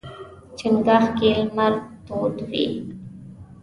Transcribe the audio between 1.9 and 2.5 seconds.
تود